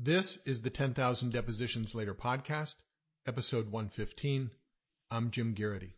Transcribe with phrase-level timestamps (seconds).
[0.00, 2.76] This is the 10,000 Depositions Later podcast,
[3.26, 4.48] episode 115.
[5.10, 5.96] I'm Jim Garrity.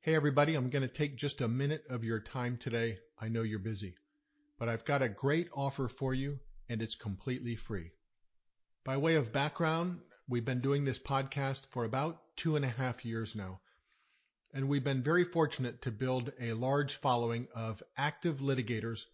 [0.00, 2.98] Hey everybody, I'm going to take just a minute of your time today.
[3.18, 3.94] I know you're busy,
[4.58, 7.90] but I've got a great offer for you and it's completely free.
[8.84, 13.04] By way of background, we've been doing this podcast for about two and a half
[13.04, 13.60] years now,
[14.54, 19.04] and we've been very fortunate to build a large following of active litigators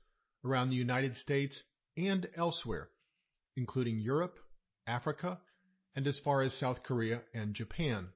[0.44, 1.64] around the United States
[1.96, 2.88] and elsewhere,
[3.56, 4.38] including Europe,
[4.86, 5.40] Africa,
[5.94, 8.08] and as far as South Korea and Japan,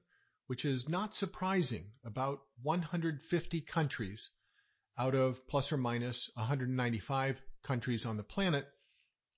[0.47, 1.91] which is not surprising.
[2.03, 4.29] About 150 countries
[4.97, 8.67] out of plus or minus 195 countries on the planet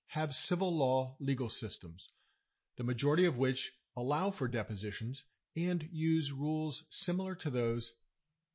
[0.06, 2.08] have civil law legal systems,
[2.76, 5.22] the majority of which allow for depositions
[5.56, 7.92] and use rules similar to those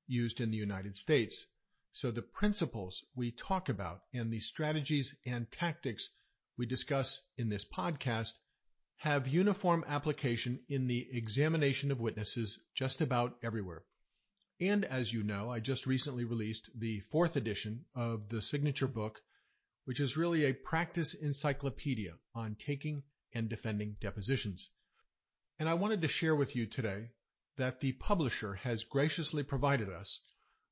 [0.08, 1.46] used in the United States.
[1.91, 6.10] So the principles we talk about and the strategies and tactics
[6.58, 8.34] we discuss in this podcast
[8.98, 13.84] have uniform application in the examination of witnesses just about everywhere.
[14.60, 19.21] And as you know, I just recently released the fourth edition of the signature book,
[19.84, 24.70] which is really a practice encyclopedia on taking and defending depositions.
[25.60, 27.12] And I wanted to share with you today
[27.58, 30.21] that the publisher has graciously provided us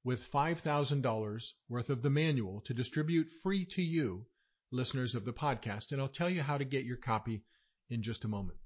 [0.03, 4.25] with $5,000 worth of the manual to distribute free to you,
[4.73, 7.43] listeners of the podcast, and I'll tell you how to get your copy
[7.89, 8.57] in just a moment.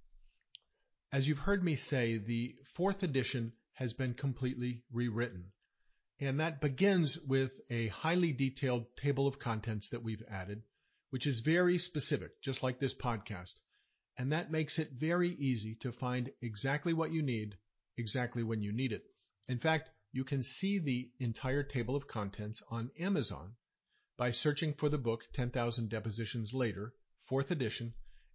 [1.12, 5.52] As you've heard me say, the fourth edition has been completely rewritten,
[6.20, 10.64] and that begins with a highly detailed table of contents that we've added,
[11.10, 13.56] which is very specific, just like this podcast,
[14.18, 17.58] and that makes it very easy to find exactly what you need,
[17.98, 19.04] exactly when you need it.
[19.50, 23.56] In fact, you can see the entire table of contents on Amazon
[24.18, 26.92] by searching for the book 10,000 Depositions Later,
[27.30, 27.94] 4th edition,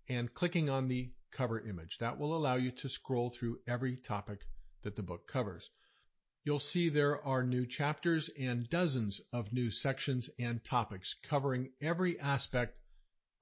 [0.08, 1.98] and clicking on the cover image.
[1.98, 4.46] That will allow you to scroll through every topic
[4.82, 5.70] that the book covers.
[6.44, 12.18] You'll see there are new chapters and dozens of new sections and topics covering every
[12.20, 12.78] aspect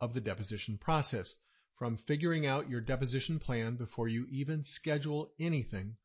[0.01, 1.35] of the deposition process,
[1.77, 5.97] from figuring out your deposition plan before you even schedule anything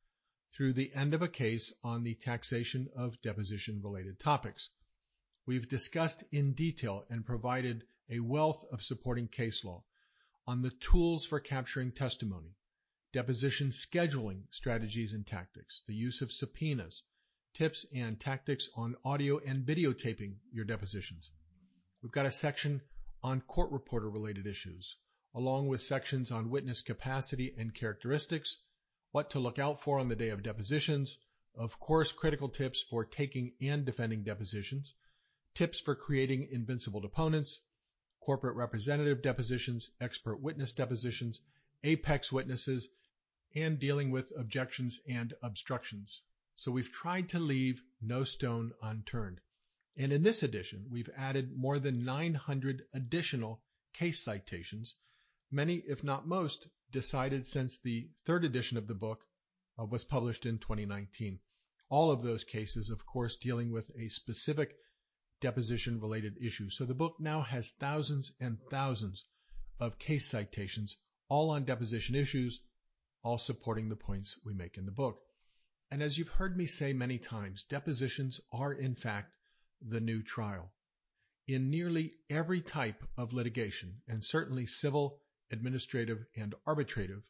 [0.53, 4.69] through the end of a case on the taxation of deposition related topics.
[5.47, 9.83] We've discussed in detail and provided a wealth of supporting case law
[10.47, 12.56] on the tools for capturing testimony,
[13.13, 17.03] deposition scheduling strategies and tactics, the use of subpoenas,
[17.53, 21.29] tips and tactics on audio and videotaping your depositions.
[22.01, 22.81] We've got a section
[23.22, 24.97] on court reporter related issues,
[25.35, 28.57] along with sections on witness capacity and characteristics,
[29.12, 31.19] what to look out for on the day of depositions,
[31.53, 34.95] of course, critical tips for taking and defending depositions,
[35.55, 37.61] tips for creating invincible deponents,
[38.19, 41.39] corporate representative depositions, expert witness depositions,
[41.83, 42.89] apex witnesses,
[43.55, 46.21] and dealing with objections and obstructions.
[46.55, 49.39] So we've tried to leave no stone unturned.
[49.97, 53.61] And in this edition, we've added more than 900 additional
[53.94, 54.95] case citations,
[55.51, 59.25] many, if not most, decided since the third edition of the book
[59.79, 61.39] uh, was published in 2019.
[61.89, 64.75] All of those cases, of course, dealing with a specific
[65.45, 66.75] deposition related issues.
[66.75, 69.25] So the book now has thousands and thousands
[69.79, 70.97] of case citations,
[71.29, 72.59] all on deposition issues,
[73.22, 75.22] all supporting the points we make in the book.
[75.91, 79.35] And as you've heard me say many times, depositions are in fact
[79.88, 80.72] the new trial.
[81.45, 87.22] In nearly every type of litigation, and certainly civil administrative, and arbitrative,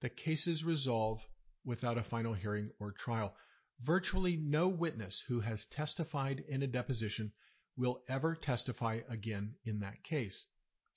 [0.00, 1.26] the cases resolve
[1.64, 3.34] without a final hearing or trial.
[3.82, 7.32] Virtually no witness who has testified in a deposition
[7.78, 10.44] will ever testify again in that case.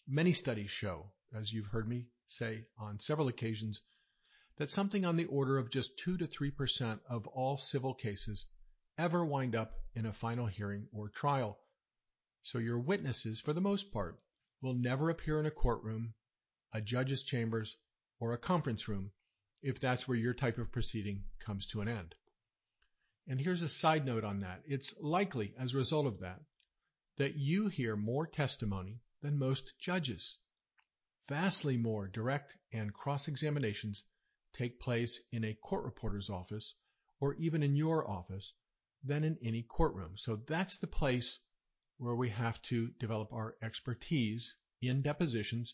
[0.08, 3.82] Many studies show, as you've heard me say on several occasions,
[4.58, 8.46] that something on the order of just 2 to 3% of all civil cases
[8.98, 11.60] ever wind up in a final hearing or trial.
[12.44, 14.20] So your witnesses, for the most part,
[14.62, 16.16] will never appear in a courtroom
[16.74, 17.78] a judge's chambers,
[18.20, 19.12] or a conference room
[19.62, 22.16] if that's where your type of proceeding comes to an end.
[23.28, 24.64] And here's a side note on that.
[24.66, 26.40] It's likely as a result of that
[27.18, 30.38] that you hear more testimony than most judges.
[31.30, 34.04] Vastly more direct and cross examinations
[34.54, 36.76] take place in a court reporter's office
[37.20, 38.54] or even in your office
[39.04, 40.18] than in any courtroom.
[40.18, 41.40] So that's the place
[41.98, 45.74] where we have to develop our expertise in depositions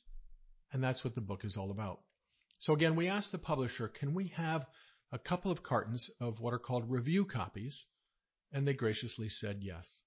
[0.72, 2.02] and that's what the book is all about.
[2.60, 4.66] So again, we asked the publisher, can we have
[5.12, 7.86] a couple of cartons of what are called review copies?
[8.52, 10.02] And they graciously said yes.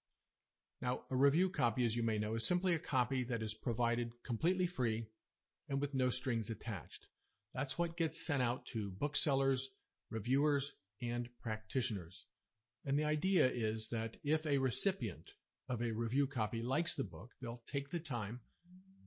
[0.82, 4.12] Now, a review copy, as you may know, is simply a copy that is provided
[4.23, 5.06] completely free
[5.69, 7.06] and with no strings attached.
[7.53, 9.69] That's what gets sent out to booksellers,
[10.09, 10.73] reviewers,
[11.03, 12.25] and practitioners.
[12.87, 15.31] And the idea is that if a recipient
[15.69, 18.41] of a review copy likes the book, they'll take the time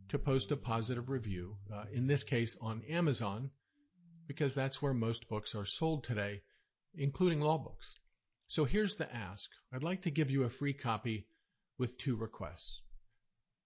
[0.09, 3.49] to post a positive review, uh, in this case on Amazon,
[4.27, 6.43] because that's where most books are sold today,
[6.93, 7.97] including law books.
[8.47, 9.49] So here's the ask.
[9.73, 11.25] I'd like to give you a free copy
[11.77, 12.81] with two requests.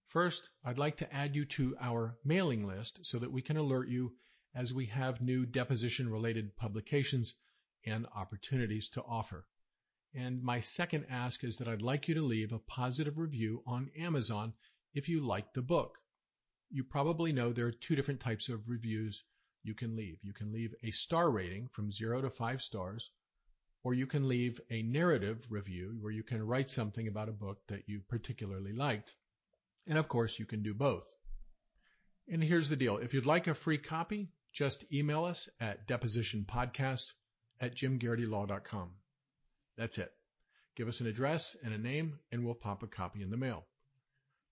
[0.06, 3.88] First, I'd like to add you to our mailing list so that we can alert
[3.88, 4.16] you
[4.54, 7.34] as we have new deposition related publications
[7.84, 9.46] and opportunities to offer.
[10.14, 13.90] And my second ask is that I'd like you to leave a positive review on
[13.96, 14.54] Amazon
[14.94, 15.98] if you like the book.
[16.70, 19.22] You probably know there are two different types of reviews
[19.62, 20.18] you can leave.
[20.22, 23.10] You can leave a star rating from zero to five stars,
[23.88, 27.56] or you can leave a narrative review where you can write something about a book
[27.68, 29.14] that you particularly liked.
[29.86, 31.06] And of course, you can do both.
[32.30, 32.98] And here's the deal.
[32.98, 37.12] If you'd like a free copy, just email us at depositionpodcast
[37.62, 38.90] at jimgarritylaw.com.
[39.78, 40.12] That's it.
[40.76, 43.64] Give us an address and a name, and we'll pop a copy in the mail.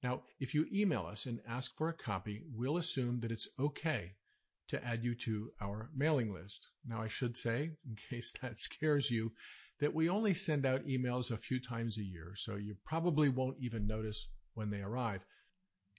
[0.02, 4.14] Now, if you email us and ask for a copy, we'll assume that it's okay
[4.68, 6.66] to add you to our mailing list.
[6.84, 9.32] Now, I should say, in case that scares you,
[9.80, 13.58] that we only send out emails a few times a year, so you probably won't
[13.60, 15.24] even notice when they arrive.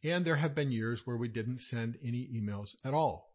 [0.03, 3.33] And there have been years where we didn't send any emails at all.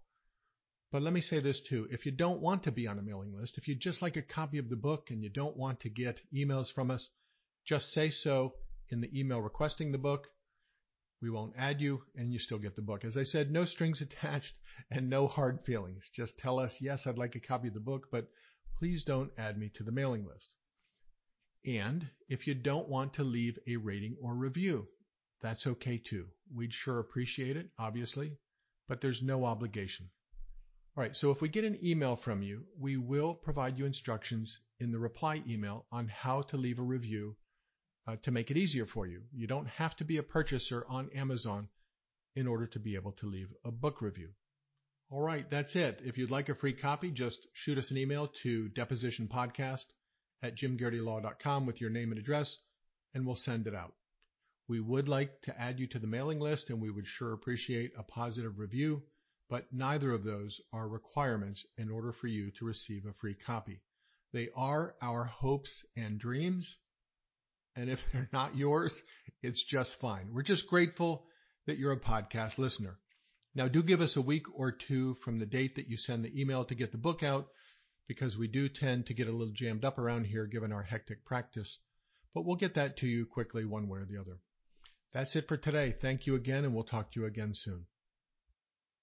[0.91, 1.89] But let me say this too.
[1.91, 4.23] If you don't want to be on a mailing list, if you just like a
[4.23, 7.09] copy of the book and you don't want to get emails from us,
[7.65, 8.55] just say so
[8.91, 10.29] in the email requesting the book
[11.23, 13.05] we won't add you and you still get the book.
[13.05, 14.55] As I said, no strings attached
[14.91, 16.11] and no hard feelings.
[16.13, 18.29] Just tell us, yes, I'd like a copy of the book, but
[18.79, 20.51] please don't add me to the mailing list.
[21.65, 24.89] And if you don't want to leave a rating or review,
[25.41, 26.27] that's okay too.
[26.53, 28.37] We'd sure appreciate it, obviously,
[28.89, 30.11] but there's no obligation.
[30.97, 34.59] All right, so if we get an email from you, we will provide you instructions
[34.81, 37.37] in the reply email on how to leave a review
[38.07, 39.23] uh, to make it easier for you.
[39.33, 41.69] You don't have to be a purchaser on Amazon
[42.35, 44.31] in order to be able to leave a book review.
[45.11, 46.01] All right, that's it.
[46.05, 49.85] If you'd like a free copy, just shoot us an email to depositionpodcast
[50.43, 52.57] at jimgarritylaw.com with your name and address,
[53.13, 53.95] and we'll send it out.
[54.69, 57.93] We would like to add you to the mailing list, and we would sure appreciate
[57.97, 59.03] a positive review,
[59.51, 63.83] but neither of those are requirements in order for you to receive a free copy.
[64.33, 66.79] They are our hopes and dreams,
[67.77, 69.03] and if they're not yours,
[69.43, 70.33] it's just fine.
[70.33, 71.27] We're just grateful
[71.67, 72.99] that you're a podcast listener.
[73.55, 76.41] Now do give us a week or two from the date that you send the
[76.41, 77.49] email to get the book out
[78.09, 81.25] because we do tend to get a little jammed up around here given our hectic
[81.25, 81.79] practice,
[82.35, 84.39] but we'll get that to you quickly one way or the other.
[85.13, 85.95] That's it for today.
[86.01, 87.87] Thank you again and we'll talk to you again soon.